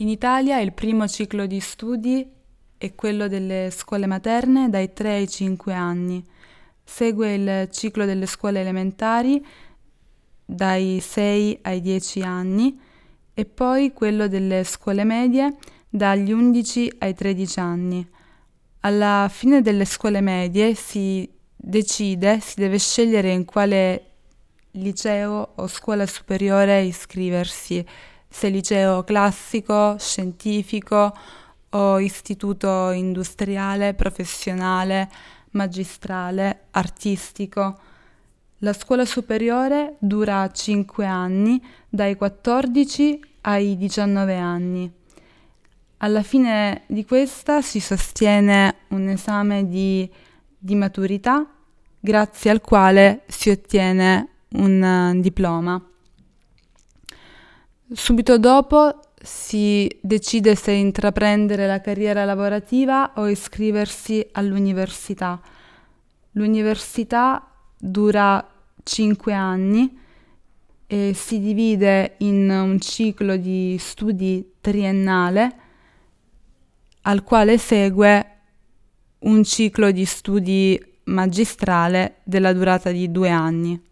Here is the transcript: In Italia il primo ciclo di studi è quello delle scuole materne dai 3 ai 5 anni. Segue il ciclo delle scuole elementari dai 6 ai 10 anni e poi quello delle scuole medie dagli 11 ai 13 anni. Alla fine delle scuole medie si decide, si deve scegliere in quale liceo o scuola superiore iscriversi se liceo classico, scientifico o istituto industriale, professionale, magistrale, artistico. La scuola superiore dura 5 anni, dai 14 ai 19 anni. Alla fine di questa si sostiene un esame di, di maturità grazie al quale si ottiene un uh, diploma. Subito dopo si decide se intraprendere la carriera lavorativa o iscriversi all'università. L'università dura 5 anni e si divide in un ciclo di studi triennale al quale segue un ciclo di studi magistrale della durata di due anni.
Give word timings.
In 0.00 0.08
Italia 0.08 0.60
il 0.60 0.72
primo 0.74 1.08
ciclo 1.08 1.46
di 1.46 1.58
studi 1.58 2.24
è 2.78 2.94
quello 2.94 3.26
delle 3.26 3.72
scuole 3.72 4.06
materne 4.06 4.70
dai 4.70 4.92
3 4.92 5.14
ai 5.16 5.28
5 5.28 5.74
anni. 5.74 6.24
Segue 6.84 7.34
il 7.34 7.68
ciclo 7.72 8.04
delle 8.04 8.26
scuole 8.26 8.60
elementari 8.60 9.44
dai 10.44 11.00
6 11.00 11.58
ai 11.62 11.80
10 11.80 12.20
anni 12.20 12.80
e 13.34 13.44
poi 13.44 13.92
quello 13.92 14.28
delle 14.28 14.62
scuole 14.62 15.02
medie 15.02 15.56
dagli 15.88 16.30
11 16.30 16.92
ai 16.98 17.14
13 17.14 17.58
anni. 17.58 18.08
Alla 18.82 19.28
fine 19.28 19.62
delle 19.62 19.84
scuole 19.84 20.20
medie 20.20 20.74
si 20.74 21.28
decide, 21.56 22.38
si 22.38 22.54
deve 22.60 22.78
scegliere 22.78 23.32
in 23.32 23.44
quale 23.44 24.10
liceo 24.72 25.54
o 25.56 25.66
scuola 25.66 26.06
superiore 26.06 26.82
iscriversi 26.82 27.84
se 28.28 28.48
liceo 28.48 29.04
classico, 29.04 29.96
scientifico 29.98 31.16
o 31.70 31.98
istituto 31.98 32.90
industriale, 32.90 33.94
professionale, 33.94 35.08
magistrale, 35.52 36.66
artistico. 36.70 37.78
La 38.58 38.72
scuola 38.72 39.04
superiore 39.04 39.96
dura 39.98 40.50
5 40.50 41.06
anni, 41.06 41.62
dai 41.88 42.16
14 42.16 43.20
ai 43.42 43.76
19 43.76 44.36
anni. 44.36 44.92
Alla 45.98 46.22
fine 46.22 46.82
di 46.86 47.04
questa 47.04 47.60
si 47.60 47.80
sostiene 47.80 48.74
un 48.88 49.08
esame 49.08 49.68
di, 49.68 50.08
di 50.56 50.74
maturità 50.74 51.46
grazie 51.98 52.50
al 52.50 52.60
quale 52.60 53.22
si 53.26 53.50
ottiene 53.50 54.28
un 54.50 55.12
uh, 55.14 55.20
diploma. 55.20 55.82
Subito 57.90 58.36
dopo 58.36 59.00
si 59.18 59.90
decide 60.02 60.54
se 60.56 60.72
intraprendere 60.72 61.66
la 61.66 61.80
carriera 61.80 62.26
lavorativa 62.26 63.12
o 63.16 63.26
iscriversi 63.28 64.26
all'università. 64.32 65.40
L'università 66.32 67.50
dura 67.78 68.46
5 68.82 69.32
anni 69.32 69.98
e 70.86 71.12
si 71.14 71.40
divide 71.40 72.16
in 72.18 72.50
un 72.50 72.78
ciclo 72.78 73.36
di 73.36 73.78
studi 73.78 74.56
triennale 74.60 75.56
al 77.02 77.22
quale 77.22 77.56
segue 77.56 78.26
un 79.20 79.42
ciclo 79.44 79.90
di 79.92 80.04
studi 80.04 80.78
magistrale 81.04 82.16
della 82.22 82.52
durata 82.52 82.90
di 82.90 83.10
due 83.10 83.30
anni. 83.30 83.87